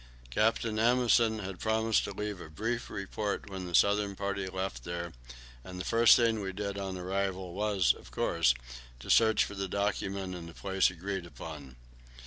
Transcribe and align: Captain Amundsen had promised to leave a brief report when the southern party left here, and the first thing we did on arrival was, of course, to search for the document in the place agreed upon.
Captain 0.31 0.79
Amundsen 0.79 1.37
had 1.37 1.59
promised 1.59 2.05
to 2.05 2.11
leave 2.11 2.41
a 2.41 2.49
brief 2.49 2.89
report 2.89 3.51
when 3.51 3.67
the 3.67 3.75
southern 3.75 4.15
party 4.15 4.47
left 4.47 4.83
here, 4.83 5.13
and 5.63 5.79
the 5.79 5.85
first 5.85 6.15
thing 6.15 6.41
we 6.41 6.51
did 6.51 6.75
on 6.75 6.97
arrival 6.97 7.53
was, 7.53 7.93
of 7.93 8.09
course, 8.09 8.55
to 8.99 9.11
search 9.11 9.45
for 9.45 9.53
the 9.53 9.67
document 9.67 10.33
in 10.33 10.47
the 10.47 10.55
place 10.55 10.89
agreed 10.89 11.27
upon. 11.27 11.75